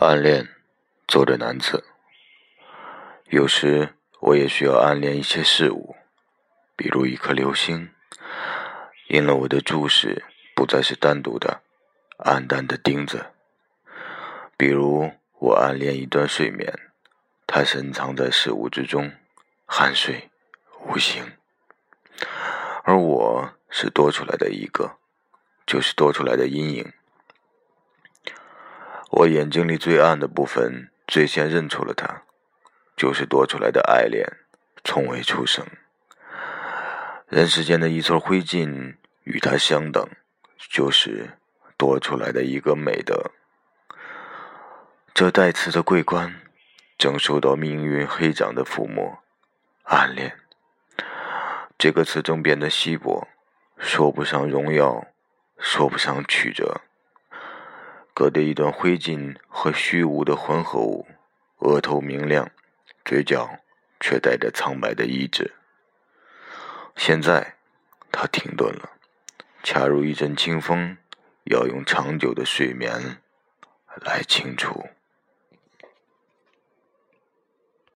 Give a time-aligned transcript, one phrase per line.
[0.00, 0.48] 暗恋，
[1.06, 1.84] 作者男子。
[3.26, 5.94] 有时我也需要暗恋一些事物，
[6.74, 7.90] 比如一颗流星，
[9.06, 11.62] 因了我的注视不再是单独的、
[12.18, 13.18] 暗淡的钉子；
[14.56, 16.74] 比如我暗恋一段睡眠，
[17.46, 19.12] 它深藏在事物之中，
[19.68, 20.28] 酣睡
[20.88, 21.22] 无形，
[22.82, 24.96] 而我是多出来的一个，
[25.64, 26.92] 就是多出来的阴影。
[29.10, 32.22] 我眼睛里最暗的部分，最先认出了他，
[32.96, 34.26] 就是多出来的爱恋，
[34.82, 35.64] 从未出生。
[37.28, 40.08] 人世间的一撮灰烬，与他相等，
[40.70, 41.38] 就是
[41.76, 43.30] 多出来的一个美德。
[45.12, 46.40] 这带刺的桂冠，
[46.98, 49.22] 正受到命运黑掌的抚摸。
[49.84, 50.36] 暗恋，
[51.78, 53.28] 这个词正变得稀薄，
[53.78, 55.06] 说不上荣耀，
[55.58, 56.80] 说不上曲折。
[58.14, 61.04] 隔着一段灰烬和虚无的混合物，
[61.58, 62.48] 额头明亮，
[63.04, 63.58] 嘴角
[63.98, 65.52] 却带着苍白的意志。
[66.94, 67.56] 现在，
[68.12, 68.90] 他停顿了，
[69.64, 70.96] 恰如一阵清风，
[71.46, 73.18] 要用长久的睡眠
[74.00, 74.86] 来清除。